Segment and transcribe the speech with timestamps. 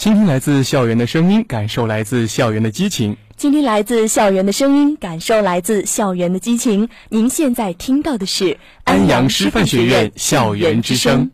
[0.00, 3.14] 倾听来自校园的声音，感受来自校园的激情。
[3.36, 6.88] 倾听来自校园的声音，感受来自校园的激情。
[7.10, 11.30] 您现在听到的是安阳师范学院校园之声。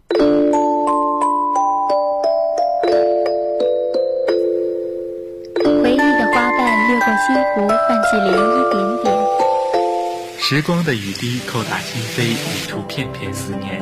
[5.81, 9.15] 回忆的花瓣掠过西湖，泛起涟漪点点。
[10.41, 13.81] 时光的雨滴叩打心扉，理出片片思念。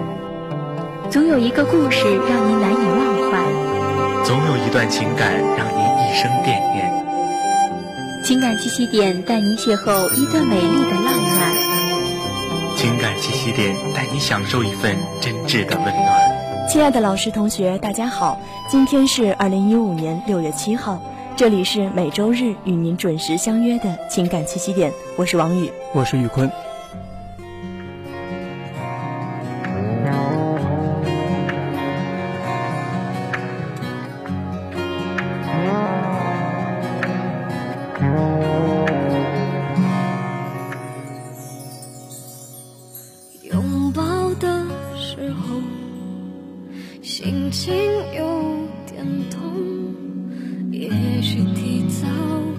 [1.11, 3.64] 总有一个故事让您难以忘怀。
[4.25, 6.91] 总有一段情感让您一生惦念。
[8.25, 11.55] 情感栖息点带您邂逅一段美丽的浪漫。
[12.75, 16.68] 情感栖息点带你享受一份真挚的温暖。
[16.71, 21.03] 亲爱的老师同学，大家好，今天是二零一五年六月七号，
[21.37, 26.51] 这里是每周日与您准时相约的情感栖息点，我是王宇，我是宇坤。
[51.35, 52.07] 却提早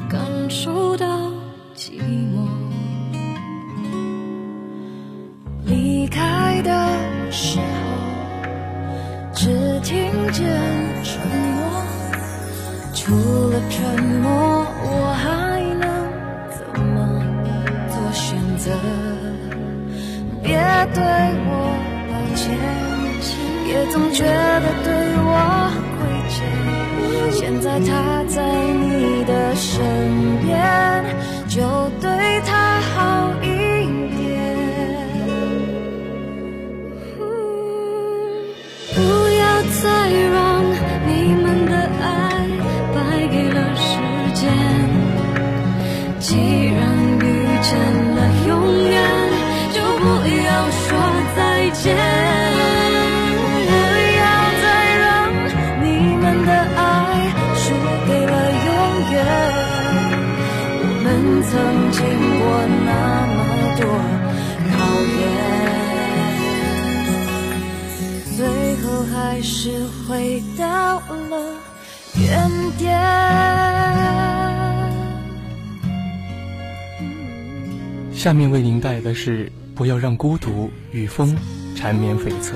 [0.09, 1.31] 感受到
[1.73, 2.24] 寂寞。
[78.25, 81.37] 下面为您带来的是：不要让孤独与风
[81.75, 82.55] 缠绵悱恻。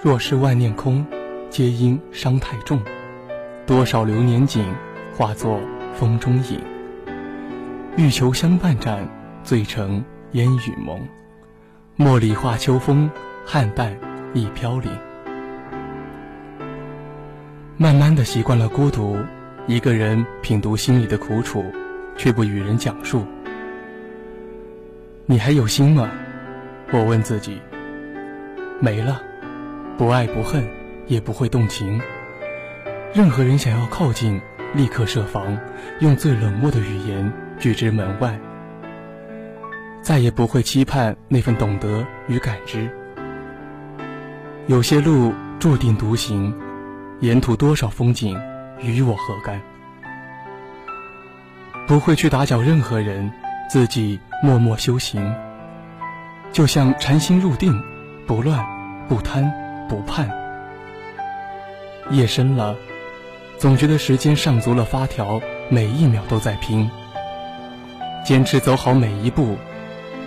[0.00, 1.04] 若是万念空，
[1.50, 2.80] 皆因伤太重。
[3.66, 4.64] 多少流年景，
[5.12, 5.58] 化作
[5.96, 6.60] 风中影。
[7.96, 9.08] 欲求相伴展，
[9.42, 10.04] 醉成
[10.34, 11.00] 烟雨蒙。
[11.96, 13.10] 莫理化秋风，
[13.44, 13.92] 汉淡
[14.32, 14.88] 亦飘零。
[17.78, 19.18] 慢慢的习惯了孤独，
[19.66, 21.62] 一个人品读心里的苦楚，
[22.16, 23.26] 却不与人讲述。
[25.26, 26.10] 你还有心吗？
[26.90, 27.60] 我问自己。
[28.80, 29.20] 没了，
[29.98, 30.66] 不爱不恨，
[31.06, 32.00] 也不会动情。
[33.12, 34.40] 任何人想要靠近，
[34.74, 35.58] 立刻设防，
[36.00, 38.40] 用最冷漠的语言拒之门外。
[40.00, 42.88] 再也不会期盼那份懂得与感知。
[44.66, 46.54] 有些路注定独行。
[47.20, 48.38] 沿途多少风景，
[48.78, 49.58] 与我何干？
[51.86, 53.32] 不会去打搅任何人，
[53.70, 55.34] 自己默默修行。
[56.52, 57.82] 就像禅心入定，
[58.26, 58.62] 不乱，
[59.08, 59.50] 不贪，
[59.88, 60.30] 不盼。
[62.10, 62.76] 夜深了，
[63.56, 65.40] 总觉得时间上足了发条，
[65.70, 66.90] 每一秒都在拼。
[68.26, 69.56] 坚持走好每一步，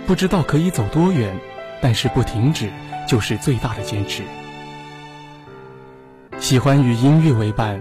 [0.08, 1.38] 不知道可以走多远，
[1.80, 2.68] 但是不停止，
[3.06, 4.24] 就是最大的坚持。
[6.50, 7.80] 喜欢与音乐为伴，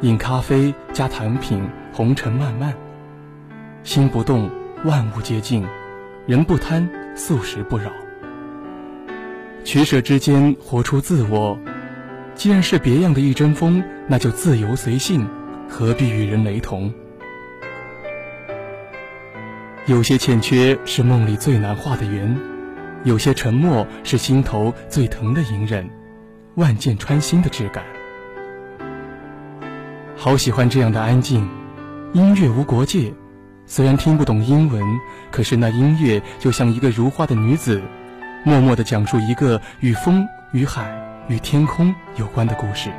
[0.00, 1.62] 饮咖啡加糖品，
[1.92, 2.74] 红尘漫漫。
[3.84, 4.50] 心不动，
[4.84, 5.62] 万物皆静；
[6.26, 7.88] 人不贪，素食不扰。
[9.62, 11.56] 取舍之间，活出自我。
[12.34, 15.24] 既然是别样的一阵风，那就自由随性，
[15.68, 16.92] 何必与人雷同？
[19.86, 22.36] 有些欠缺是梦里最难画的圆，
[23.04, 25.88] 有些沉默是心头最疼的隐忍。
[26.56, 27.84] 万箭穿心的质感，
[30.22, 31.48] 好喜欢这样的安静。
[32.12, 33.10] 音乐无国界，
[33.64, 34.84] 虽然听不懂英文，
[35.30, 37.80] 可是那音乐就像一个如花的女子，
[38.44, 40.94] 默默地讲述一个与风、与海、
[41.28, 42.90] 与天空有关的故事。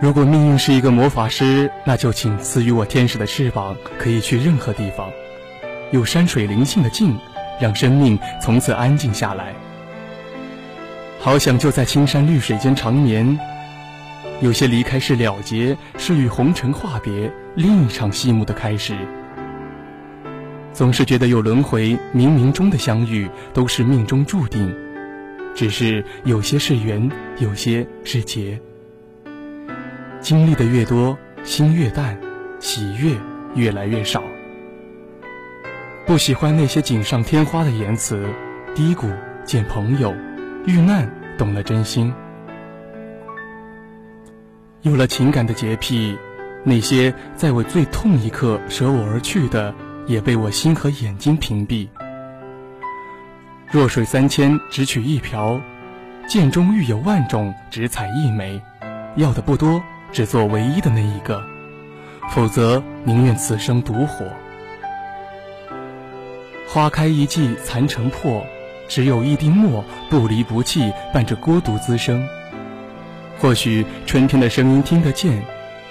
[0.00, 5.10] 如果命运是一个魔法师，那就请赐予我天使的翅膀，可以去任何地方，
[5.90, 7.18] 有山水灵性的静，
[7.60, 9.52] 让生命从此安静下来。
[11.18, 13.36] 好想就在青山绿水间长眠。
[14.40, 18.96] 有些离开是了结，是与红尘话别，另一场戏幕的开始。
[20.72, 24.72] 总是觉得有轮回，冥冥中的相遇都是命中注定，
[25.56, 28.60] 只是有些是缘，有些是劫。
[30.20, 32.16] 经历的越多，心越淡，
[32.60, 33.16] 喜悦
[33.56, 34.22] 越来越少。
[36.06, 38.24] 不喜欢那些锦上添花的言辞，
[38.72, 39.10] 低谷
[39.44, 40.14] 见朋友，
[40.64, 42.14] 遇难懂了真心。
[44.82, 46.16] 有了情感的洁癖，
[46.64, 49.74] 那些在我最痛一刻舍我而去的。
[50.08, 51.86] 也被我心和眼睛屏蔽。
[53.70, 55.60] 弱水三千，只取一瓢；
[56.26, 58.58] 剑中玉有万种，只采一枚。
[59.16, 61.44] 要的不多，只做唯一的那一个。
[62.30, 64.24] 否则，宁愿此生独活。
[66.66, 68.42] 花开一季，残成破；
[68.88, 72.26] 只有一滴墨，不离不弃，伴着孤独滋生。
[73.38, 75.42] 或许春天的声音听得见，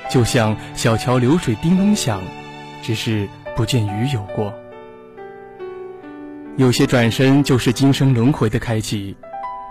[0.09, 2.21] 就像小桥流水叮咚响，
[2.81, 3.27] 只是。
[3.55, 4.53] 不见雨有过，
[6.57, 9.17] 有些转身就是今生轮回的开启。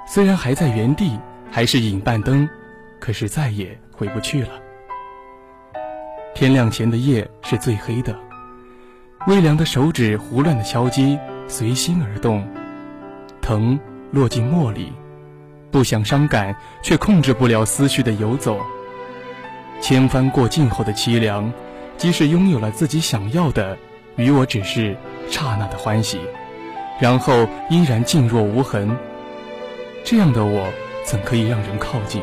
[0.08, 1.16] 虽然还在原地，
[1.52, 2.48] 还是影半灯，
[2.98, 4.48] 可是再也回不去了。
[6.34, 8.18] 天亮前的夜是最黑的，
[9.28, 12.44] 微凉的手指胡乱的敲击，随心而动，
[13.40, 13.78] 藤
[14.10, 14.92] 落进墨里，
[15.76, 18.58] 不想伤感，却控制不了思绪的游走。
[19.78, 21.52] 千帆过尽后的凄凉。
[21.98, 23.76] 即使拥有了自己想要的，
[24.16, 24.96] 与我只是
[25.28, 26.18] 刹那的欢喜，
[26.98, 28.96] 然后依然静若无痕。
[30.02, 30.66] 这样的我，
[31.04, 32.22] 怎可以让人靠近？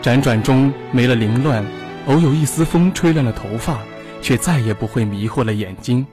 [0.00, 1.66] 辗转中没了凌乱，
[2.06, 3.78] 偶有一丝风吹乱了头发，
[4.22, 6.06] 却再也不会迷惑了眼睛。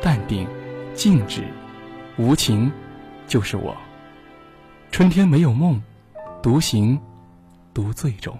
[0.00, 0.46] 淡定、
[0.94, 1.42] 静止、
[2.16, 2.70] 无情，
[3.26, 3.76] 就是我。
[4.94, 5.82] 春天没有梦，
[6.40, 6.96] 独行，
[7.74, 8.38] 独醉中。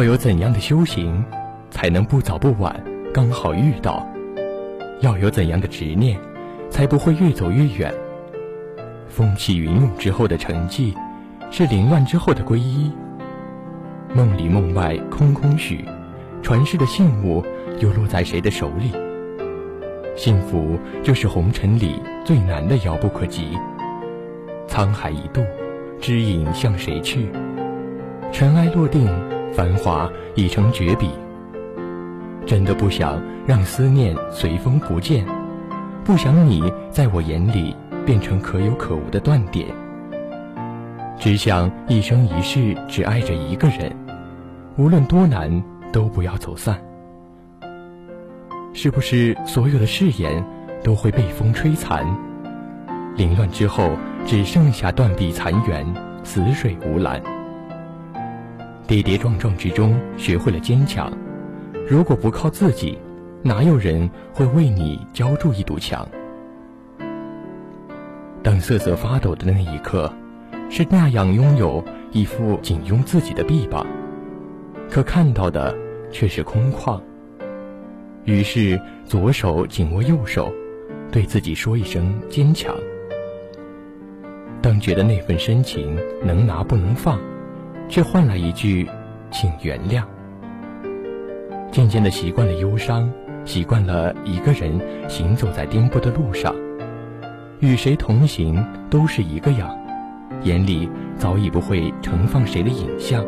[0.00, 1.22] 要有怎样的修行，
[1.70, 2.74] 才能不早不晚
[3.12, 4.08] 刚好遇到？
[5.00, 6.18] 要有怎样的执念，
[6.70, 7.92] 才不会越走越远？
[9.10, 10.94] 风起云涌之后的沉寂，
[11.50, 12.90] 是凌乱之后的皈依。
[14.14, 15.84] 梦里梦外空空许，
[16.40, 17.44] 传世的信物
[17.78, 18.92] 又落在谁的手里？
[20.16, 23.50] 幸福就是红尘里最难的遥不可及。
[24.66, 25.42] 沧海一度，
[26.00, 27.28] 知影向谁去？
[28.32, 29.06] 尘埃落定。
[29.52, 31.10] 繁华已成绝笔，
[32.46, 35.26] 真的不想让思念随风不见，
[36.04, 37.74] 不想你在我眼里
[38.06, 39.66] 变成可有可无的断点，
[41.18, 43.94] 只想一生一世只爱着一个人，
[44.76, 46.80] 无论多难都不要走散。
[48.72, 50.44] 是不是所有的誓言
[50.84, 52.06] 都会被风吹残？
[53.16, 53.90] 凌乱之后
[54.24, 55.84] 只剩下断壁残垣，
[56.22, 57.20] 死水无澜。
[58.90, 61.16] 跌跌撞撞之中，学会了坚强。
[61.88, 62.98] 如果不靠自己，
[63.40, 66.08] 哪有人会为你浇筑一堵墙？
[68.42, 70.12] 当瑟瑟发抖的那一刻，
[70.68, 73.86] 是那样拥有一副紧拥自己的臂膀，
[74.90, 75.72] 可看到的
[76.10, 77.00] 却是空旷。
[78.24, 80.52] 于是左手紧握右手，
[81.12, 82.74] 对自己说一声坚强。
[84.60, 87.20] 当觉得那份深情能拿不能放。
[87.90, 88.88] 却换来一句，
[89.32, 90.04] 请原谅。
[91.72, 93.10] 渐渐的习惯了忧伤，
[93.44, 96.54] 习惯了一个人行走在颠簸的路上，
[97.58, 99.76] 与谁同行都是一个样，
[100.44, 103.24] 眼里早已不会盛放谁的影像。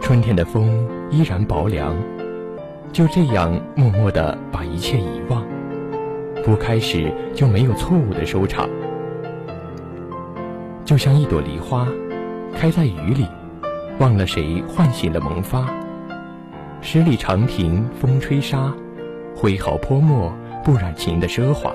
[0.00, 0.70] 春天的风
[1.10, 1.94] 依然薄凉，
[2.92, 5.44] 就这样默默的把一切遗忘，
[6.42, 8.66] 不开始就没有错误的收场，
[10.82, 11.86] 就像一朵梨花，
[12.54, 13.26] 开在雨里，
[13.98, 15.66] 忘了谁唤醒了萌发。
[16.80, 18.72] 十里长亭风吹沙，
[19.34, 20.32] 挥毫泼墨
[20.64, 21.72] 不染情的奢华。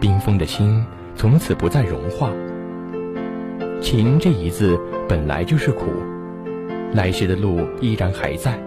[0.00, 0.84] 冰封的心
[1.14, 2.30] 从此不再融化。
[3.80, 5.86] 情这一字本来就是苦，
[6.92, 8.58] 来时的路依然还在，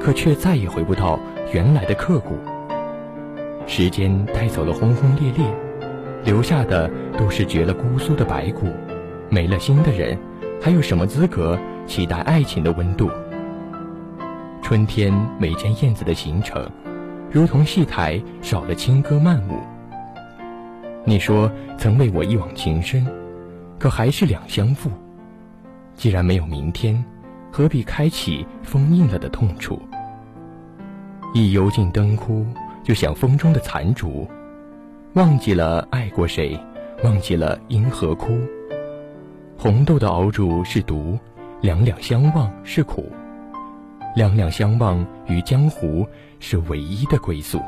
[0.00, 1.18] 可却再也回不到
[1.52, 2.38] 原来的刻骨。
[3.66, 5.44] 时间带走了轰轰烈烈，
[6.24, 8.66] 留下的都是绝了姑苏的白骨。
[9.30, 10.18] 没了心的人，
[10.60, 11.56] 还有什么资格
[11.86, 13.08] 期待爱情的温度？
[14.60, 16.68] 春天没见燕子的行程，
[17.30, 19.56] 如同戏台少了轻歌曼舞。
[21.04, 23.06] 你说曾为我一往情深，
[23.78, 24.90] 可还是两相负。
[25.94, 27.02] 既然没有明天，
[27.52, 29.80] 何必开启封印了的痛楚？
[31.32, 32.44] 一油尽灯枯，
[32.82, 34.28] 就像风中的残烛，
[35.12, 36.58] 忘记了爱过谁，
[37.04, 38.36] 忘记了因何哭。
[39.62, 41.18] 红豆的熬煮是毒，
[41.60, 43.12] 两两相望是苦。
[44.16, 46.06] 两两相望于江湖，
[46.38, 47.60] 是唯一的归宿。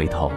[0.00, 0.32] 回头》。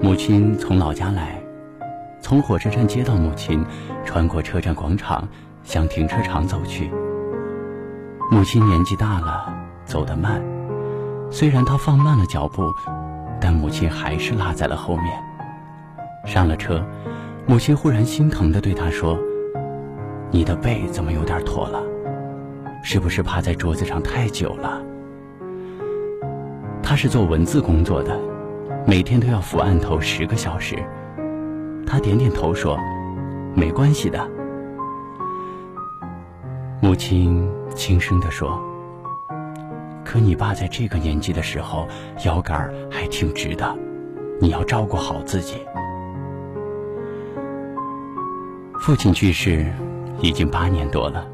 [0.00, 1.38] 母亲从老家来，
[2.22, 3.62] 从火车站接到母亲，
[4.06, 5.28] 穿过车站广场，
[5.62, 6.90] 向停车场走去。
[8.30, 9.52] 母亲年纪大了，
[9.84, 10.42] 走得慢，
[11.30, 12.72] 虽然她放慢了脚步，
[13.38, 15.22] 但母亲还是落在了后面。
[16.24, 16.82] 上了车，
[17.46, 19.18] 母亲忽然心疼的对他说
[20.30, 21.82] ：“你的背怎么有点驼了？
[22.82, 24.82] 是不是趴在桌子上太久了？”
[26.82, 28.18] 他是做文字工作的，
[28.86, 30.76] 每天都要伏案头十个小时。
[31.86, 32.78] 他点点头说
[33.54, 34.26] ：“没关系的。”
[36.80, 38.58] 母亲轻声的说
[40.04, 41.86] ：“可你爸在这个年纪的时候，
[42.24, 43.76] 腰杆还挺直的，
[44.40, 45.56] 你要照顾好自己。”
[48.80, 49.66] 父亲去世
[50.20, 51.26] 已经八年多了，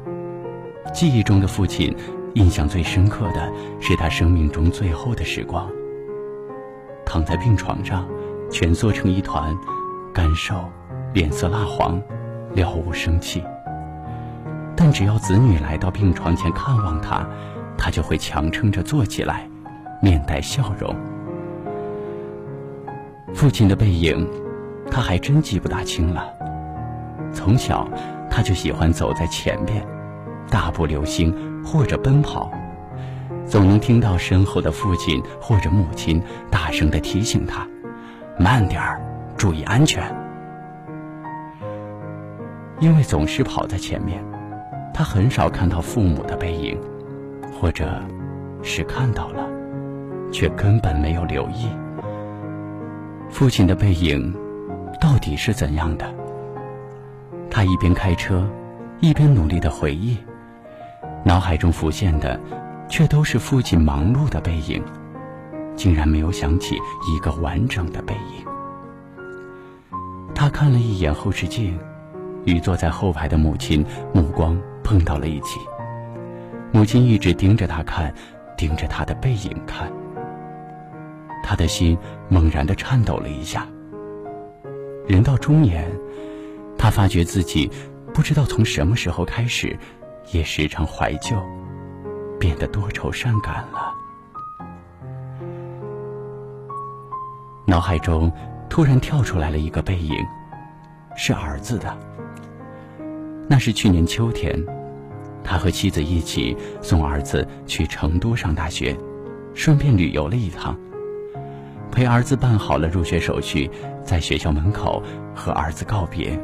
[0.93, 1.95] 记忆中的父亲，
[2.35, 5.67] 印象最深刻的是他生命中最后的时光。
[7.05, 8.05] 躺在病床上，
[8.51, 9.55] 蜷缩成一团，
[10.13, 10.55] 干瘦，
[11.13, 12.01] 脸色蜡黄，
[12.53, 13.43] 了无生气。
[14.75, 17.27] 但只要子女来到病床前看望他，
[17.77, 19.47] 他就会强撑着坐起来，
[20.01, 20.95] 面带笑容。
[23.33, 24.27] 父亲的背影，
[24.91, 26.27] 他还真记不大清了。
[27.31, 27.87] 从小，
[28.35, 29.81] 他就喜欢走在前面，
[30.49, 32.51] 大步流星或者奔跑，
[33.45, 37.65] 总能听到身后的父亲或者母亲大声的提醒他
[38.37, 38.99] ：“慢点儿，
[39.37, 40.03] 注意安全。”
[42.81, 44.21] 因为总是跑在前面，
[44.93, 46.77] 他很少看到父母的背影，
[47.53, 48.03] 或者，
[48.61, 49.47] 是看到了，
[50.29, 51.69] 却根本没有留意。
[53.29, 54.35] 父亲的背影，
[54.99, 56.05] 到底是怎样的？
[57.55, 58.45] 他一边开车，
[58.99, 60.17] 一边努力的回忆，
[61.23, 62.37] 脑海中浮现的，
[62.89, 64.83] 却都是父亲忙碌的背影，
[65.73, 66.75] 竟然没有想起
[67.07, 68.45] 一个完整的背影。
[70.35, 71.79] 他看了一眼后视镜，
[72.43, 75.57] 与坐在后排的母亲目光碰到了一起。
[76.73, 78.13] 母亲一直盯着他看，
[78.57, 79.89] 盯着他的背影看。
[81.41, 81.97] 他的心
[82.27, 83.65] 猛然的颤抖了一下。
[85.07, 85.89] 人到中年。
[86.77, 87.69] 他发觉自己
[88.13, 89.77] 不知道从什么时候开始，
[90.31, 91.35] 也时常怀旧，
[92.39, 93.93] 变得多愁善感了。
[97.65, 98.31] 脑海中
[98.69, 100.15] 突然跳出来了一个背影，
[101.17, 101.97] 是儿子的。
[103.47, 104.63] 那是去年秋天，
[105.43, 108.95] 他和妻子一起送儿子去成都上大学，
[109.53, 110.77] 顺便旅游了一趟，
[111.91, 113.69] 陪儿子办好了入学手续，
[114.03, 115.01] 在学校门口
[115.33, 116.39] 和儿子告别。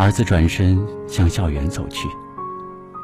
[0.00, 2.08] 儿子转身向校园走去，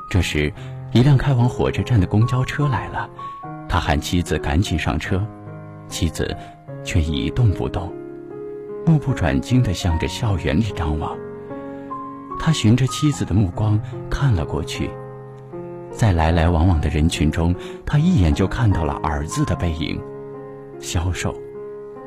[0.08, 0.50] 这时，
[0.94, 3.06] 一辆开往火车站的公交车来了，
[3.68, 5.22] 他喊妻子赶紧上车，
[5.88, 6.34] 妻子
[6.82, 7.94] 却一动不动，
[8.86, 11.14] 目不转睛地向着校园里张望。
[12.40, 14.88] 他循着妻子的目光看了过去，
[15.90, 20.00] 在来来往往的人群中，他一眼就看到了儿子的背影，
[20.80, 21.34] 消瘦、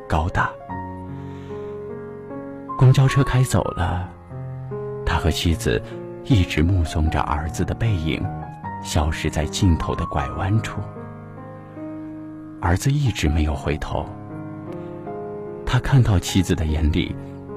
[0.08, 0.50] 高大。
[2.76, 4.10] 公交车开走了，
[5.20, 5.80] 和妻子
[6.24, 8.24] 一直目送着儿子的背影
[8.82, 10.80] 消失在尽头的拐弯处。
[12.58, 14.06] 儿子一直没有回头，
[15.66, 17.14] 他看到妻子的眼里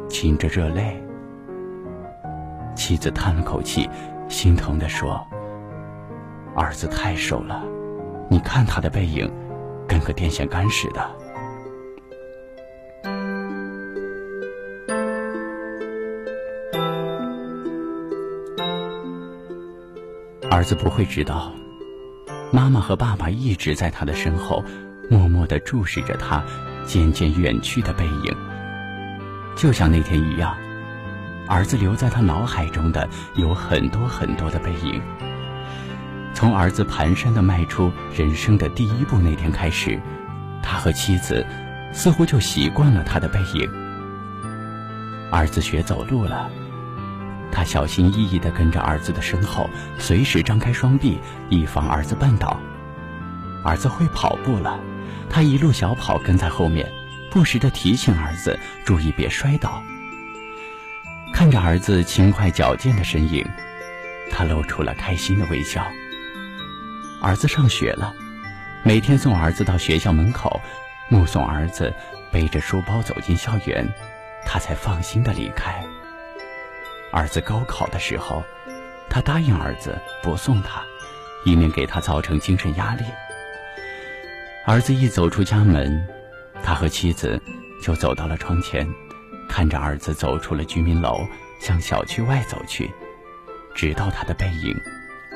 [0.10, 1.02] 噙着热泪。
[2.76, 3.90] 妻子叹了口气，
[4.28, 5.26] 心疼地说
[6.58, 7.64] ：“儿子太瘦了，
[8.30, 9.32] 你看他的背影，
[9.88, 11.10] 跟个电线杆似的。”
[20.54, 21.52] 儿子不会知道，
[22.52, 24.64] 妈妈和爸爸一直在他的身后，
[25.10, 26.44] 默默地注视着他
[26.86, 28.38] 渐渐远去的背影，
[29.56, 30.56] 就像那天一样。
[31.48, 35.02] 儿子留在他脑海中的有很多很多的背影。
[36.36, 40.00] 从儿子蹒跚的迈出人生的第一步那天开始，
[40.62, 41.44] 他和妻子
[41.92, 43.68] 似乎就习惯了他的背影。
[45.32, 46.48] 儿子学走路了，
[47.54, 49.70] 他小心翼翼地跟着儿子的身后，
[50.00, 51.20] 随时张开双臂，
[51.50, 52.60] 以防儿子绊倒。
[53.64, 54.80] 儿子会跑步了，
[55.30, 56.92] 他一路小跑跟在后面，
[57.30, 59.84] 不时地提醒儿子注意别摔倒。
[61.32, 63.46] 看着儿子轻快矫健的身影，
[64.32, 65.86] 他露出了开心的微笑。
[67.22, 68.14] 儿子上学了，
[68.84, 70.60] 每天送儿子到学校门口，
[71.08, 71.94] 目送儿子
[72.32, 73.88] 背着书包走进校园，
[74.44, 75.86] 他才放心的离开。
[77.14, 78.44] 儿子高考的时候，
[79.08, 80.82] 他答应儿子不送他，
[81.46, 83.04] 以免给他造成精神压力。
[84.66, 86.08] 儿子一走出家门，
[86.64, 87.40] 他和妻子
[87.80, 88.92] 就走到了窗前。
[89.48, 91.28] 看着儿子走出了居民楼，
[91.60, 92.92] 向小区外走去，
[93.76, 94.76] 直到他的背影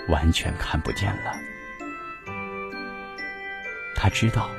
[0.09, 1.33] 完全看不见了。
[3.93, 4.49] 他知道，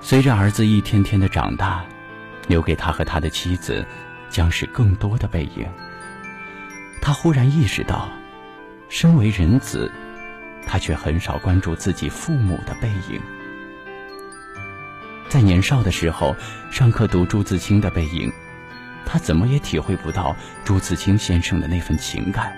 [0.00, 1.84] 随着儿子一天天的长大，
[2.48, 3.84] 留给他和他的妻子
[4.30, 5.66] 将是更多的背影。
[7.02, 8.08] 他忽然意识到，
[8.88, 9.90] 身为人子，
[10.66, 13.20] 他却很少关注自己父母的背影。
[15.28, 16.34] 在年少的时候，
[16.70, 18.32] 上课读朱自清的背影，
[19.06, 22.52] 他怎么也体会不到朱自清先生的那份情感，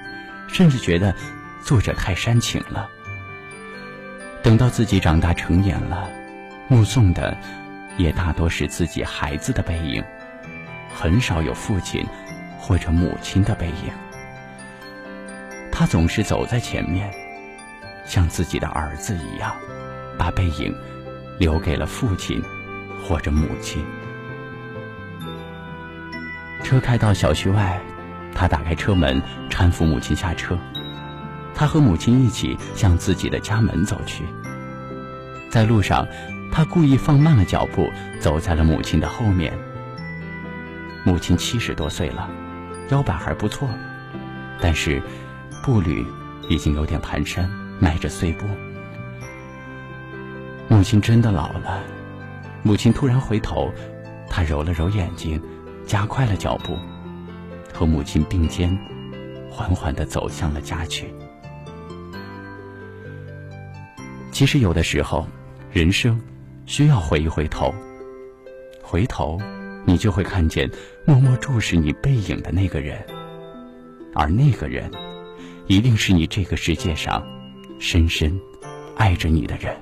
[0.49, 1.15] 甚至觉得
[1.63, 2.89] 作者太煽情了。
[4.43, 6.11] 等到自己长大成年了，
[6.67, 7.37] 目送的
[7.97, 10.03] 也大多是自己孩子的背影，
[10.94, 12.07] 很少有父亲
[12.59, 13.92] 或者母亲的背影。
[15.70, 17.12] 他总是走在前面，
[18.07, 19.55] 像自己的儿子一样，
[20.18, 20.74] 把背影
[21.38, 22.42] 留给了父亲。
[23.05, 23.85] 或者母亲。
[26.62, 27.81] 车开到小区外，
[28.33, 30.57] 他打开车门，搀扶母亲下车。
[31.52, 34.22] 他和母亲一起向自己的家门走去。
[35.50, 36.07] 在路上，
[36.52, 39.52] 他故意放慢了脚步，走在了母亲的后面。
[41.05, 42.31] 母亲七十多岁了，
[42.91, 43.69] 腰板还不错，
[44.61, 45.03] 但是
[45.65, 46.07] 步履
[46.49, 47.49] 已经有点蹒跚，
[47.81, 48.47] 迈着碎步。
[50.69, 51.83] 母亲真的老了。
[52.62, 53.73] 母亲突然回头，
[54.31, 55.43] 她揉了揉眼睛，
[55.85, 56.79] 加快了脚步，
[57.75, 58.79] 和母亲并肩，
[59.51, 61.12] 缓缓地走向了家去。
[64.31, 65.27] 其实有的时候，
[65.73, 66.21] 人生
[66.65, 67.75] 需要回一回头，
[68.81, 69.41] 回头，
[69.85, 70.71] 你就会看见
[71.07, 73.05] 默默注视你背影的那个人，
[74.14, 74.90] 而那个人，
[75.66, 77.23] 一定是你这个世界上
[77.79, 78.40] 深深
[78.97, 79.77] 爱着你的人。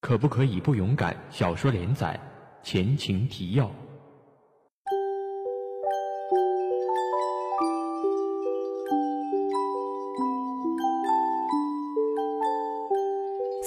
[0.00, 1.16] 可不可以不勇敢？
[1.30, 2.18] 小说连载
[2.62, 3.68] 前情提要。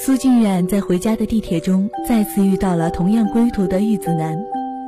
[0.09, 4.35] 苏静冉在回家的地铁中再次遇到了同样归途的玉子男，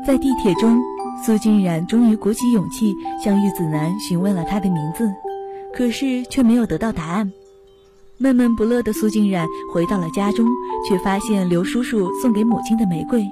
[0.03, 0.79] 在地铁中，
[1.23, 2.91] 苏静冉终于鼓起勇气
[3.23, 5.07] 向玉子男询问了他的名字，
[5.75, 7.31] 可是却没有得到答案。
[8.17, 10.49] 闷闷不乐的苏静冉回到了家中，
[10.89, 13.23] 却发现刘叔叔送给母亲的玫瑰。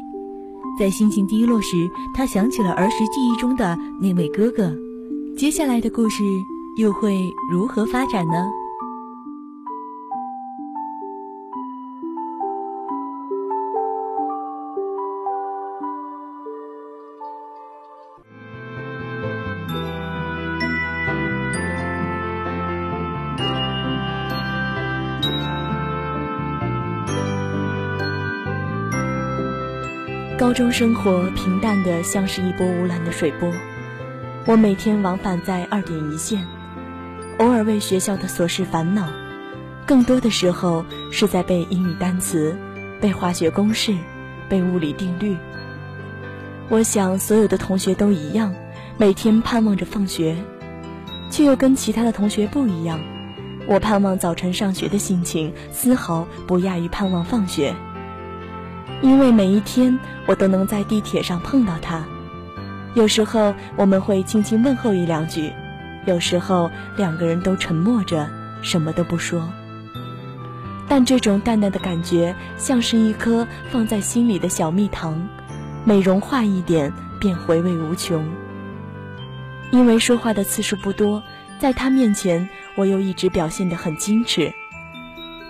[0.77, 1.75] 在心情低落时，
[2.13, 4.71] 他想起了儿时记忆中的那位哥哥。
[5.35, 6.23] 接下来的故事
[6.77, 7.19] 又会
[7.51, 8.45] 如何发展呢？
[30.39, 33.51] 高中生活平淡的像是一波无澜的水波，
[34.45, 36.47] 我每天往返在二点一线，
[37.39, 39.09] 偶尔为学校的琐事烦恼，
[39.85, 42.55] 更多的时候是在背英语单词、
[43.01, 43.93] 背化学公式、
[44.47, 45.35] 背物理定律。
[46.69, 48.55] 我想所有的同学都一样，
[48.97, 50.37] 每天盼望着放学，
[51.29, 52.97] 却又跟其他的同学不一样。
[53.67, 57.75] 我盼望早晨上学的心情，丝毫不亚于盼望放学。
[59.01, 62.03] 因为每一天我都能在地铁上碰到他，
[62.95, 65.53] 有时候我们会轻轻问候一两句，
[66.05, 68.29] 有时候两个人都沉默着，
[68.61, 69.47] 什么都不说。
[70.87, 75.29] 但这种淡淡的感觉，像是一颗放在心里的小蜜糖，
[75.85, 78.27] 每融化一点便回味无穷。
[79.71, 81.21] 因为说话的次数不多，
[81.59, 84.51] 在他面前我又一直表现得很矜持。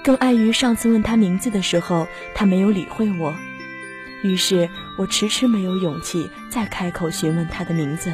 [0.03, 3.35] 更碍于上次问他名字的时候，他没有理会我，
[4.23, 8.13] 于是我迟迟没有勇气再开口询问他的名字。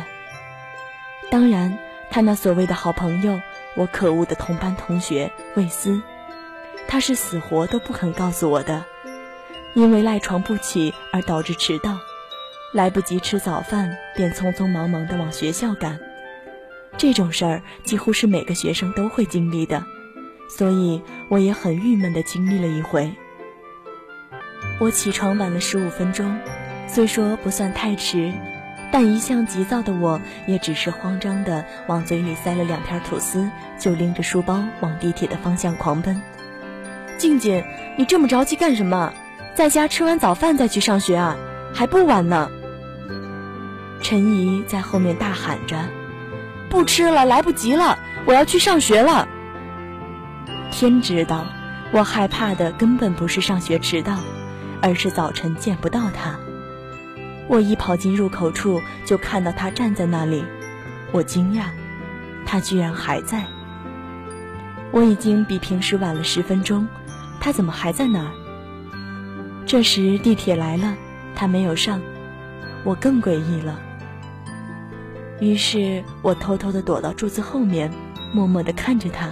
[1.29, 1.77] 当然，
[2.09, 3.39] 他那所谓的好朋友，
[3.75, 6.01] 我可恶的同班同学魏斯，
[6.87, 8.83] 他是死活都不肯告诉我的，
[9.73, 11.97] 因为赖床不起而导致迟到，
[12.73, 15.99] 来不及吃早饭便匆匆忙忙地往学校赶。
[16.97, 19.85] 这种事儿几乎是每个学生都会经历的。
[20.47, 23.13] 所以我也很郁闷地经历了一回。
[24.79, 26.37] 我起床晚了十五分钟，
[26.87, 28.33] 虽说不算太迟，
[28.91, 36.21] 但一向急躁的我也只是慌张地往嘴里塞了两片吐司，就拎着书包往地铁的方向狂奔。
[37.17, 37.63] 静静，
[37.97, 39.13] 你这么着急干什么？
[39.55, 41.37] 在家吃完早饭再去上学啊，
[41.73, 42.51] 还不晚呢。
[44.01, 45.77] 陈怡在后面大喊着
[46.69, 49.29] ：“不吃了，来不及了，我要去上学了。”
[50.77, 51.45] 天知道，
[51.93, 54.19] 我害怕的根本不是上学迟到，
[54.81, 56.37] 而是早晨见不到他。
[57.47, 60.43] 我一跑进入口处，就看到他站在那里。
[61.13, 61.67] 我惊讶，
[62.45, 63.45] 他居然还在。
[64.91, 66.85] 我已经比平时晚了十分钟，
[67.39, 68.31] 他怎么还在那儿？
[69.65, 70.93] 这时地铁来了，
[71.35, 72.01] 他没有上，
[72.83, 73.79] 我更诡异了。
[75.39, 77.89] 于是我偷偷地躲到柱子后面，
[78.33, 79.29] 默默地看着他。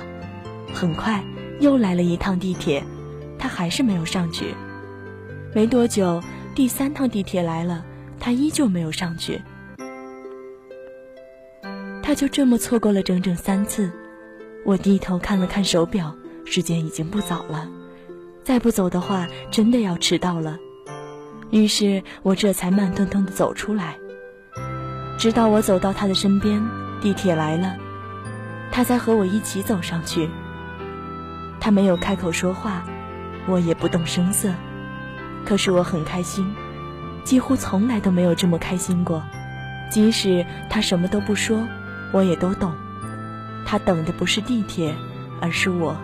[0.74, 1.22] 很快。
[1.60, 2.84] 又来了一趟地铁，
[3.38, 4.54] 他还是没有上去。
[5.54, 6.22] 没多久，
[6.56, 7.86] 第三趟地铁来了，
[8.20, 9.42] 他依旧没有上去。
[12.02, 13.92] 他就这么错过了整整三次。
[14.66, 17.68] 我低头看了看手表，时间已经不早了，
[18.44, 20.58] 再不走的话，真的要迟到了。
[21.52, 23.96] 于是我这才慢吞吞地走出来，
[25.18, 26.62] 直到我走到他的身边，
[27.02, 27.76] 地铁来了，
[28.72, 30.30] 他才和我一起走上去。
[31.64, 32.84] 他没有开口说话，
[33.48, 34.54] 我也不动声色。
[35.46, 36.54] 可是我很开心，
[37.24, 39.24] 几乎从来都没有这么开心过。
[39.90, 41.66] 即使他什么都不说，
[42.12, 42.74] 我也都懂。
[43.66, 44.94] 他等的不是地铁，
[45.40, 45.96] 而是我。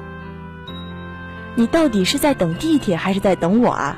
[1.55, 3.97] 你到底是在等地铁，还是在等我啊？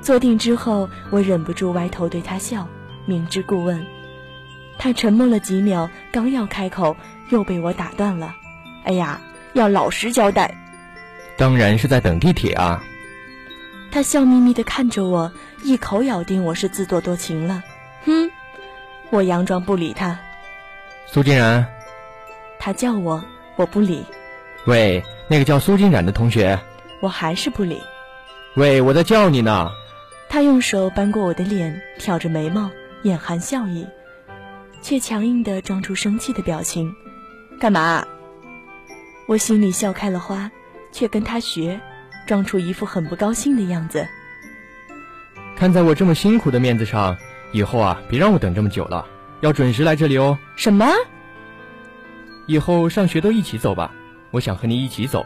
[0.00, 2.66] 坐定之后，我忍不住歪头对他笑，
[3.06, 3.86] 明知故问。
[4.76, 6.96] 他沉默了几秒，刚要开口，
[7.28, 8.34] 又被我打断了。
[8.82, 9.20] 哎呀！
[9.54, 10.54] 要老实交代，
[11.36, 12.82] 当然是在等地铁啊！
[13.90, 15.30] 他笑眯眯地看着我，
[15.62, 17.62] 一口咬定我是自作多情了。
[18.06, 18.30] 哼！
[19.10, 20.18] 我佯装不理他。
[21.06, 21.66] 苏金然，
[22.58, 23.22] 他叫我，
[23.56, 24.04] 我不理。
[24.64, 26.58] 喂，那个叫苏金然的同学，
[27.00, 27.78] 我还是不理。
[28.54, 29.70] 喂，我在叫你呢。
[30.30, 32.70] 他用手扳过我的脸，挑着眉毛，
[33.02, 33.86] 眼含笑意，
[34.80, 36.94] 却强硬地装出生气的表情。
[37.60, 38.02] 干嘛？
[39.26, 40.50] 我心里笑开了花，
[40.90, 41.80] 却跟他学，
[42.26, 44.06] 装出一副很不高兴的样子。
[45.56, 47.16] 看在我这么辛苦的面子上，
[47.52, 49.06] 以后啊，别让我等这么久了，
[49.40, 50.36] 要准时来这里哦。
[50.56, 50.86] 什么？
[52.46, 53.92] 以后上学都一起走吧，
[54.32, 55.24] 我想和你一起走。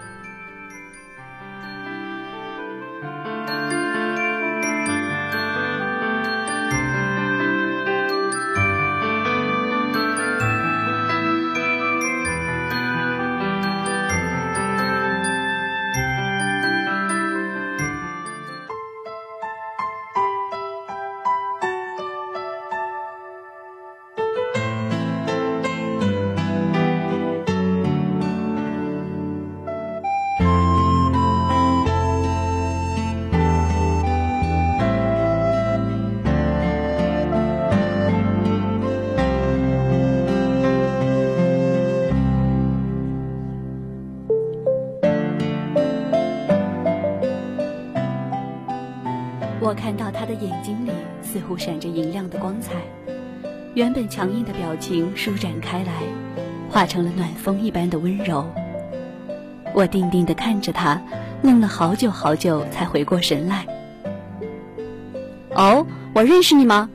[54.16, 55.92] 强硬的表情舒展开来，
[56.70, 58.46] 化成了暖风一般的温柔。
[59.74, 61.02] 我定定地看着他，
[61.42, 63.66] 愣了好久好久，才回过神来。
[65.54, 66.88] 哦，我认识你吗？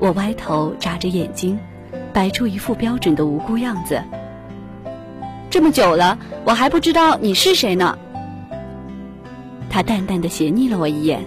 [0.00, 1.56] 我歪头眨着眼睛，
[2.12, 4.02] 摆出一副标准的无辜样子。
[5.48, 7.96] 这么久了，我还不知道你是谁呢。
[9.70, 11.24] 他淡淡的斜睨了我一眼。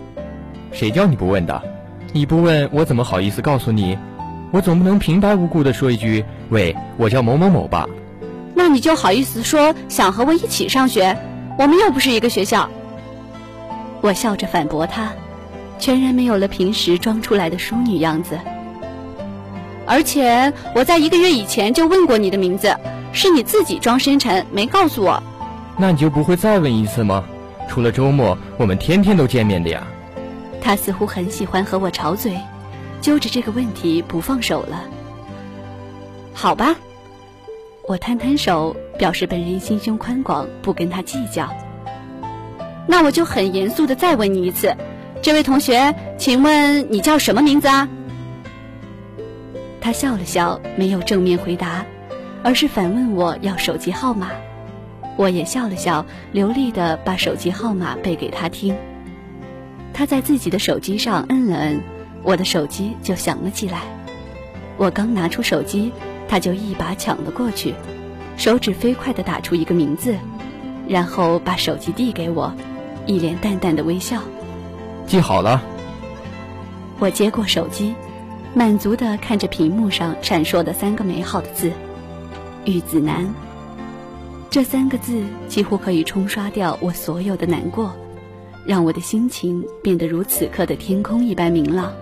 [0.73, 1.78] 谁叫你不问的？
[2.11, 3.97] 你不问，我怎么好意思告诉你？
[4.51, 7.87] 我总不能平白无故的说一句：“喂，我叫某某某吧。”
[8.55, 11.15] 那你就好意思说想和我一起上学？
[11.57, 12.67] 我们又不是一个学校。
[14.01, 15.11] 我笑着反驳他，
[15.77, 18.39] 全然没有了平时装出来的淑女样子。
[19.85, 22.75] 而且我在一个月以前就问过你的名字，
[23.13, 25.21] 是你自己装深沉没告诉我。
[25.77, 27.23] 那你就不会再问一次吗？
[27.67, 29.85] 除了周末，我们天天都见面的呀。
[30.61, 32.39] 他似乎很喜欢和我吵嘴，
[33.01, 34.83] 揪着这个问题不放手了。
[36.33, 36.75] 好吧。
[37.87, 41.49] 我摊摊手，表示本人心胸宽广，不跟他计较。
[42.85, 44.75] 那我就很严肃的再问你一次，
[45.23, 47.89] 这位同学，请问你叫什么名字啊？
[49.81, 51.83] 他笑了笑，没有正面回答，
[52.43, 54.29] 而是反问我要手机号码。
[55.17, 58.77] 我也笑了笑，流利的把手机号码背给他听。
[59.99, 61.83] 他在自己的手机上摁了摁，
[62.23, 63.81] 我的手机就响了起来。
[64.77, 65.91] 我刚拿出手机。
[66.29, 67.73] 他就一把抢了过去，
[68.37, 70.15] 手指飞快地打出一个名字，
[70.87, 72.53] 然后把手机递给我，
[73.07, 74.21] 一脸淡淡的微笑。
[75.07, 75.59] 记好了。
[76.99, 77.95] 我接过手机，
[78.53, 81.71] 满足地看着屏幕上闪烁的三个美好的字
[82.65, 83.33] “玉子南”。
[84.51, 87.91] 这三个字几乎可以冲刷掉我所有的难过，
[88.65, 91.93] 让我的心情变得如此刻的天空一般明朗。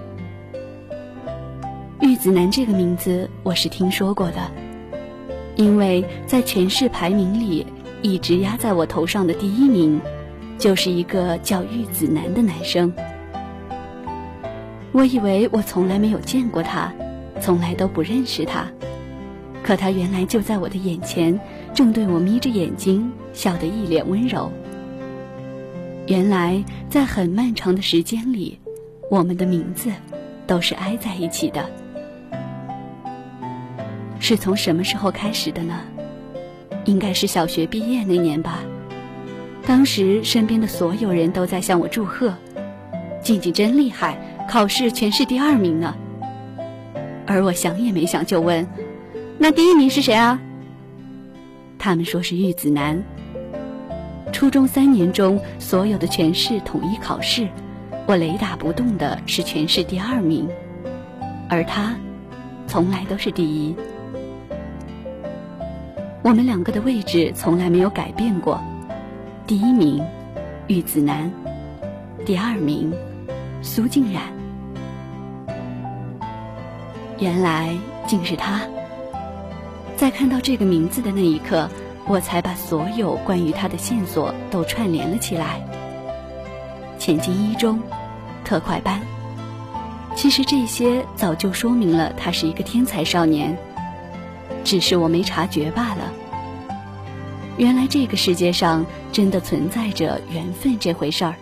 [2.02, 4.52] 玉子楠这个名字我是听说过的，
[5.56, 7.66] 因为在全市排名里
[8.02, 10.00] 一直压在我头上的第一名，
[10.58, 12.94] 就是一个叫玉子楠的男生。
[14.92, 16.94] 我以为我从来没有见过他，
[17.40, 18.68] 从来都不认识他，
[19.64, 21.40] 可他原来就在我的眼前，
[21.74, 24.52] 正对我眯着眼睛笑得一脸温柔。
[26.08, 28.58] 原来在很漫长的时间里，
[29.12, 29.92] 我们的名字
[30.48, 31.70] 都是挨在一起的。
[34.18, 35.82] 是从什么时候开始的呢？
[36.86, 38.60] 应该是小学毕业那年吧。
[39.66, 42.34] 当时身边的所有人都在向我祝贺
[43.22, 44.18] ：“静静真厉害，
[44.50, 45.94] 考试全市第二名呢。”
[47.28, 48.66] 而我想也没想就问
[49.38, 50.40] ：“那第一名是谁啊？”
[51.78, 53.04] 他们说是玉子楠。
[54.38, 57.48] 初中三年中所有的全市统一考试，
[58.06, 60.48] 我雷打不动的是全市第二名，
[61.50, 61.96] 而他，
[62.68, 63.76] 从来都是第一。
[66.22, 68.62] 我们两个的位置从来没有改变过，
[69.48, 70.06] 第一名，
[70.68, 71.32] 玉子楠；
[72.24, 72.94] 第二名，
[73.64, 74.22] 苏静冉。
[77.18, 78.62] 原来竟是他。
[79.96, 81.68] 在看到这个名字的那一刻，
[82.08, 85.62] 我才把所有关于他的线索都串联了起来。
[86.98, 87.82] 前进一中，
[88.44, 89.02] 特快班，
[90.16, 93.58] 其实这些早就说明了他是一个天才少年。
[94.64, 96.12] 只是我没察觉罢了。
[97.58, 101.36] 原来这个世界上真的存在着缘分这回事儿。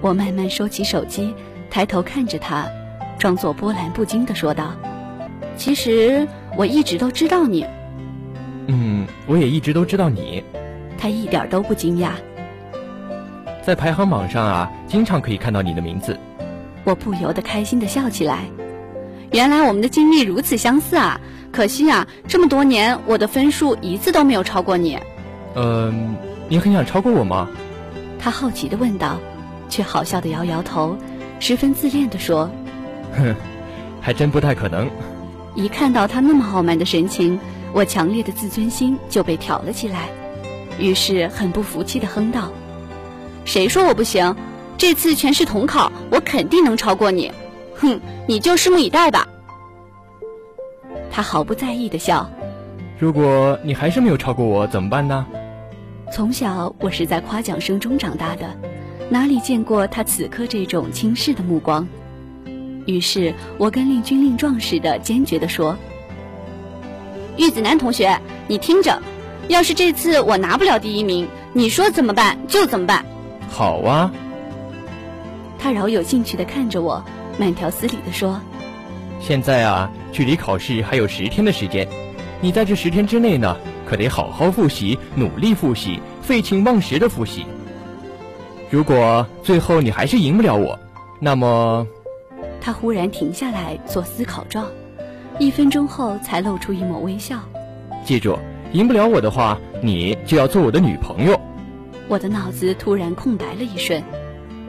[0.00, 1.34] 我慢慢收起手机，
[1.70, 2.66] 抬头看着他，
[3.18, 4.72] 装作波澜不惊的说道
[5.56, 7.66] ：“其实我一直都知道你。
[8.66, 10.42] ”“嗯，我也一直都知道你。”
[10.96, 12.10] 他一点都不惊讶。
[13.62, 16.18] 在排行榜上啊，经常可以看到你的名字。
[16.84, 18.44] 我不由得开心的笑起来。
[19.32, 21.20] 原来我们的经历如此相似啊！
[21.50, 24.98] 可惜啊，这么多年我的分数一次都没有超过你。
[25.56, 26.14] 嗯，
[26.48, 27.48] 你很想超过我吗？
[28.18, 29.18] 他好奇的问道，
[29.68, 30.96] 却好笑的摇摇头，
[31.40, 32.50] 十分自恋的说
[33.16, 33.34] ：“哼，
[34.00, 34.88] 还真不太可能。”
[35.54, 37.38] 一看到他那么傲慢的神情，
[37.74, 40.08] 我强烈的自尊心就被挑了起来，
[40.78, 42.52] 于是很不服气的哼道
[43.44, 44.36] ：“谁说我不行？
[44.78, 47.32] 这次全市统考，我肯定能超过你。
[47.74, 49.26] 哼，你就拭目以待吧。”
[51.10, 52.30] 他毫不在意的笑。
[52.96, 55.26] 如果你还是没有超过我，怎么办呢？
[56.12, 58.56] 从小我是在夸奖声中长大的，
[59.10, 61.88] 哪里见过他此刻这种轻视的目光？
[62.86, 65.76] 于是我跟令军令状似的坚决的说
[67.36, 69.02] ：“玉子楠同学，你听着，
[69.48, 73.04] 要是这次我拿不了第一名，你说怎么办就怎么办。”
[73.50, 74.12] 好啊。
[75.58, 77.02] 他饶有兴趣地看着我，
[77.38, 78.40] 慢条斯理地说
[79.18, 81.88] ：“现在啊，距离考试还有十天的时间，
[82.40, 83.56] 你在这十天之内呢，
[83.88, 87.46] 可得好好复习，努力复习，废寝忘食的复习。
[88.70, 90.78] 如果最后你还是赢不了我，
[91.18, 91.86] 那么……”
[92.60, 94.66] 他忽然停下来做思考状，
[95.38, 97.40] 一分钟后才露出一抹微笑。
[98.04, 98.38] 记住，
[98.72, 101.40] 赢不了我的话，你就要做我的女朋友。
[102.06, 104.02] 我的脑子突然空白了一瞬，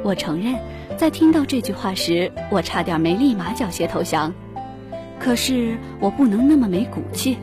[0.03, 0.55] 我承认，
[0.97, 4.33] 在听到这句话时，我差点没立马缴械投降。
[5.19, 7.37] 可是我不能那么没骨气。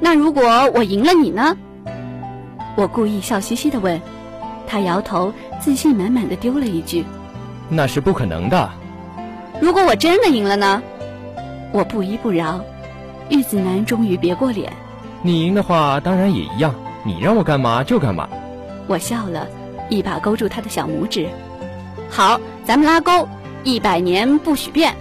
[0.00, 0.42] 那如果
[0.74, 1.56] 我赢了你呢？
[2.76, 4.00] 我故意笑嘻嘻地问。
[4.66, 7.04] 他摇头，自信满满的丢了一句
[7.68, 8.70] ：“那是不可能的。”
[9.60, 10.82] 如果我真的赢了呢？
[11.72, 12.60] 我不依不饶。
[13.28, 14.72] 玉子楠终于别过脸。
[15.22, 16.74] 你赢的话，当然也一样。
[17.04, 18.28] 你让我干嘛就干嘛。
[18.86, 19.46] 我笑了，
[19.88, 21.28] 一把勾住他的小拇指。
[22.10, 23.28] 好，咱们拉钩，
[23.64, 24.94] 一百年不许变。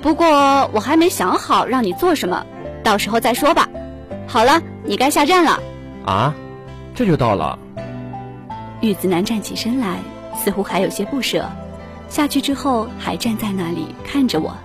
[0.00, 2.44] 不过我还没想好让你做什么，
[2.82, 3.68] 到时候再说吧。
[4.26, 5.60] 好了，你该下站了。
[6.06, 6.34] 啊，
[6.94, 7.58] 这就到了。
[8.80, 9.98] 玉子楠站起身来，
[10.36, 11.44] 似乎还有些不舍。
[12.08, 14.56] 下去之后，还站在那里看着我。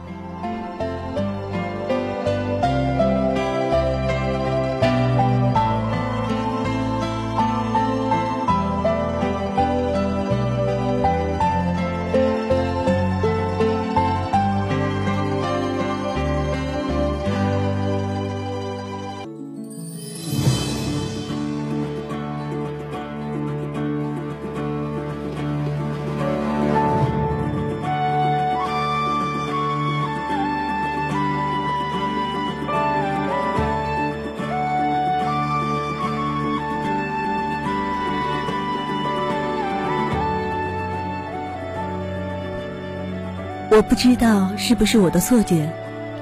[43.76, 45.68] 我不知道是不是我的错觉，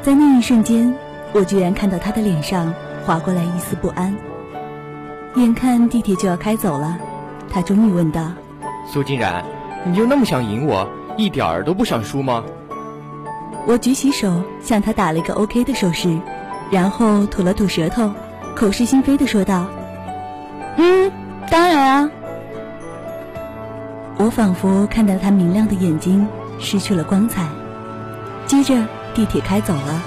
[0.01, 0.95] 在那一瞬间，
[1.33, 2.73] 我居然看到他的脸上
[3.05, 4.15] 划过来一丝不安。
[5.35, 6.97] 眼看地铁就要开走了，
[7.49, 8.31] 他终于问道
[8.87, 9.43] ：“苏金然，
[9.83, 10.87] 你就那么想赢我，
[11.17, 12.41] 一点儿都不想输吗？”
[13.67, 16.17] 我举起手向他打了一个 OK 的手势，
[16.71, 18.13] 然后吐了吐舌头，
[18.55, 19.65] 口是心非的说道
[20.79, 21.11] ：“嗯，
[21.49, 22.11] 当然啊。”
[24.15, 26.25] 我仿佛看到他明亮的眼睛。
[26.61, 27.45] 失去了光彩。
[28.45, 30.01] 接着，地铁开走了，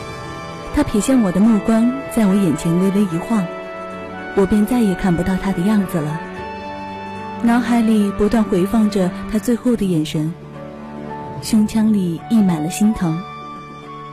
[0.75, 3.45] 他瞥向我的目光在我眼前微微一晃，
[4.37, 6.21] 我便再也看不到他的样子了。
[7.43, 10.33] 脑海里不断回放着他最后的眼神，
[11.43, 13.21] 胸腔里溢满了心疼。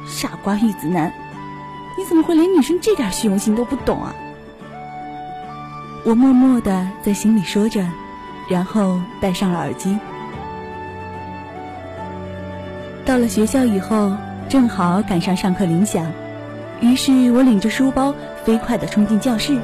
[0.05, 1.13] 傻瓜玉子男，
[1.97, 4.13] 你怎么会连女生这点虚荣心都不懂啊？
[6.03, 7.85] 我默默的在心里说着，
[8.49, 9.97] 然后戴上了耳机。
[13.05, 14.15] 到了学校以后，
[14.47, 16.05] 正好赶上上课铃响，
[16.79, 19.57] 于是我领着书包飞快地冲进教室，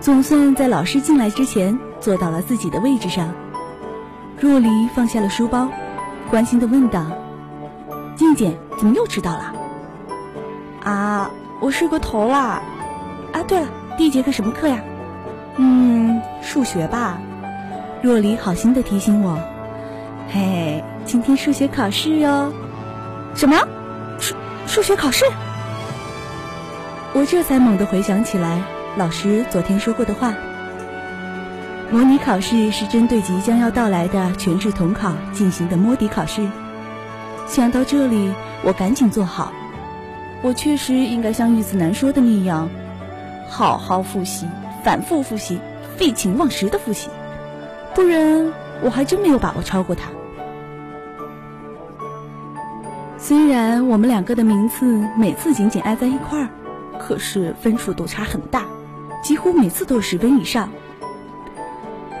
[0.00, 3.32] 总算在老师进来之前坐到了自己的位置上。
[4.40, 5.68] 若离放下了书包，
[6.30, 7.06] 关心地问道
[8.16, 9.54] ：“静静，怎么又迟到了
[10.84, 12.60] ？”“啊，我睡过头啦。
[13.32, 13.66] ”“啊，对了，
[13.96, 14.78] 第一节课什么课呀
[15.56, 17.18] ？”“嗯，数学吧。”
[18.02, 19.38] 若离好心地提醒我。
[20.30, 22.52] 嘿，今天数学考试哟！
[23.34, 23.56] 什么？
[24.20, 24.34] 数
[24.66, 25.24] 数学考试？
[27.14, 28.62] 我这才猛地回想起来，
[28.94, 30.34] 老师昨天说过的话。
[31.90, 36.46] 模拟考试是针对即将要到来的全市统考进行的摸底考试。
[37.46, 38.30] 想到这里，
[38.62, 39.50] 我赶紧坐好。
[40.42, 42.68] 我确实应该像玉子楠说的那样，
[43.48, 44.46] 好好复习，
[44.84, 45.58] 反复复习，
[45.96, 47.08] 废寝忘食的复习，
[47.94, 48.52] 不然
[48.82, 50.10] 我还真没有把握超过他。
[53.28, 56.48] 虽然我们两个的名次每次紧紧挨在一块儿，
[56.98, 58.64] 可是分数都差很大，
[59.22, 60.70] 几乎每次都是十分以上。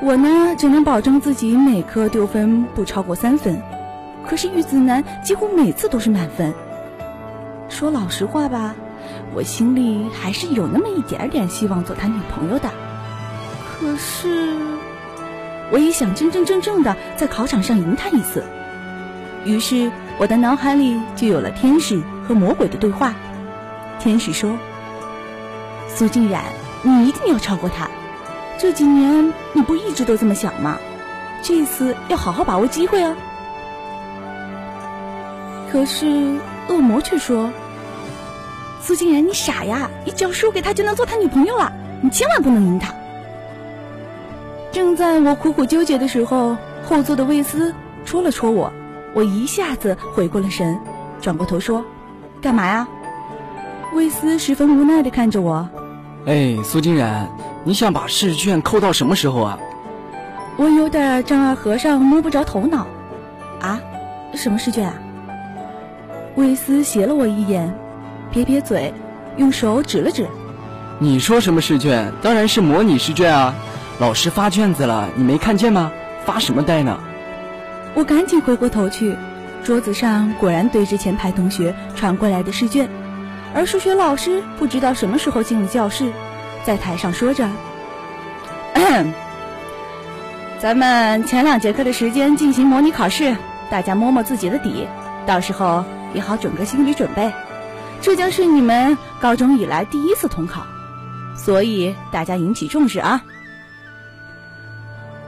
[0.02, 3.58] 我呢，只能保证自己每科丢分不超过三分，
[4.28, 6.52] 可是玉子楠几乎每次都是满分。
[7.70, 8.74] 说老实话吧，
[9.34, 12.68] 我心里还是有那么一点点希望做他女朋友的。
[13.80, 14.58] 可是，
[15.72, 18.44] 我也想真真正正的在考场上赢他一次。
[19.46, 19.90] 于是。
[20.18, 23.14] 我的脑海里就有了天使和魔鬼的对话。
[24.00, 24.58] 天使说
[25.88, 26.42] ：“苏静然，
[26.82, 27.88] 你一定要超过他。
[28.58, 30.78] 这几年你不一直都这么想吗？
[31.42, 33.14] 这次要好好把握机会哦。”
[35.70, 36.36] 可是
[36.68, 37.52] 恶魔却说
[38.82, 39.88] ：“苏静然，你傻呀！
[40.04, 42.92] 你只要输给他就能做他女朋友了，你千万不能赢他。”
[44.72, 46.56] 正在我苦苦纠结的时候，
[46.88, 47.72] 后座的魏斯
[48.04, 48.72] 戳了戳我。
[49.14, 50.78] 我一下子回过了神，
[51.20, 51.84] 转过头说
[52.40, 52.86] ：“干嘛呀？”
[53.94, 55.68] 魏斯十分无奈地看着我。
[56.26, 57.28] 哎，苏金然，
[57.64, 59.58] 你想把试卷扣到什么时候啊？
[60.56, 62.86] 我有点丈二和尚摸不着头脑。
[63.60, 63.80] 啊，
[64.34, 64.94] 什么试卷啊？
[66.36, 67.74] 魏斯斜了我一眼，
[68.30, 68.92] 撇撇嘴，
[69.36, 70.26] 用手指了指。
[70.98, 72.12] 你说什么试卷？
[72.22, 73.54] 当然是模拟试卷啊！
[73.98, 75.90] 老师发卷子了，你没看见吗？
[76.24, 76.98] 发什么呆呢？
[77.98, 79.16] 我赶紧回过头去，
[79.64, 82.88] 桌子上果然堆着前排同学传过来的试卷，
[83.52, 86.12] 而数学老师不知道什么时候进了教室，
[86.64, 87.50] 在台上说着
[90.60, 93.36] ：“咱们前两节课的时间进行模拟考试，
[93.68, 94.86] 大家摸摸自己的底，
[95.26, 95.84] 到时候
[96.14, 97.32] 也好整个心理准备。
[98.00, 100.64] 这将是你们高中以来第一次统考，
[101.34, 103.24] 所以大家引起重视啊！”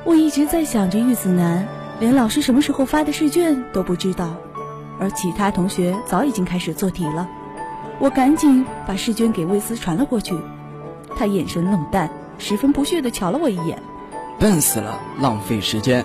[0.06, 1.66] 我一直在想着玉子楠。
[2.01, 4.34] 连老师什么时候发的试卷都不知道，
[4.98, 7.28] 而其他同学早已经开始做题了。
[7.98, 10.34] 我赶紧把试卷给魏斯传了过去，
[11.14, 13.78] 他眼神冷淡，十分不屑地瞧了我一眼。
[14.38, 16.03] 笨死了，浪费时间。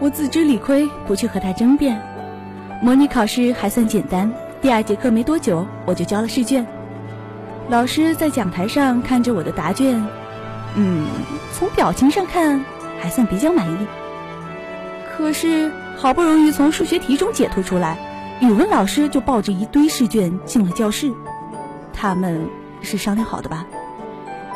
[0.00, 2.00] 我自知理亏，不去和他争辩。
[2.80, 4.32] 模拟考试还算简单，
[4.62, 6.66] 第二节课没多久我就交了试卷。
[7.68, 10.02] 老师在讲台上看着我的答卷，
[10.76, 11.04] 嗯，
[11.52, 12.64] 从表情上看
[12.98, 13.76] 还算比较满意。
[15.18, 17.98] 可是好不容易从数学题中解脱出来，
[18.40, 21.12] 语文老师就抱着一堆试卷进了教室。
[21.92, 22.48] 他们
[22.82, 23.66] 是商量好的吧？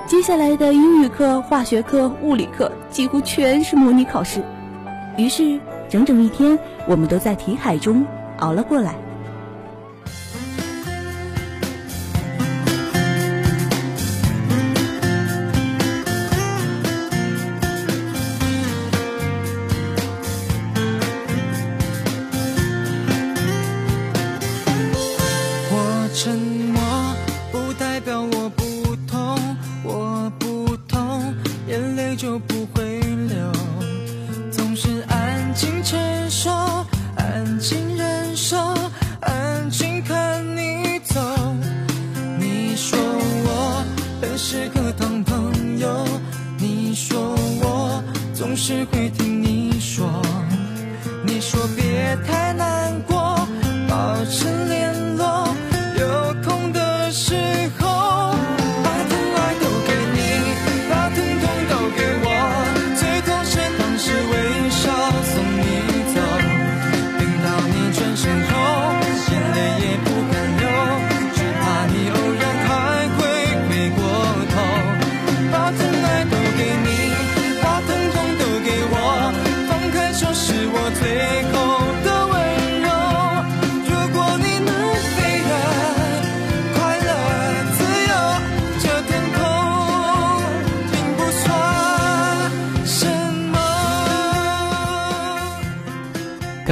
[0.06, 4.44] 接下来的英语课、化学课、物理课几乎全是模拟考试。
[5.16, 5.58] 于是
[5.88, 6.56] 整整一天，
[6.86, 8.06] 我们都在题海中
[8.38, 8.94] 熬了过来。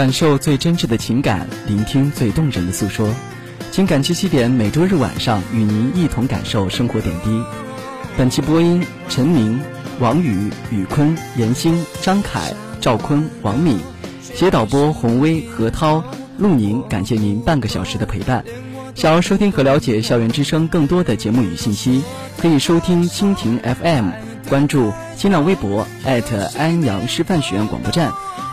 [0.00, 3.06] 感受最真挚的情感，聆听最动人的诉说。
[3.70, 7.42] 情感七七点每周日晚上与您一同感受生活点滴。
[8.16, 9.60] 本期播音：陈明、
[9.98, 13.78] 王宇、宇坤、严星、张凯、赵坤、王敏。
[14.22, 16.02] 协导播：洪威、何涛、
[16.38, 16.82] 陆宁。
[16.88, 18.42] 感谢您半个小时的陪伴。
[18.94, 22.02] 想要收听和了解校园之声更多的节目与信息，
[22.38, 24.08] 可以收听蜻蜓 FM，
[24.48, 25.86] 关注新浪微博
[26.56, 28.10] 安阳师范学院广播站。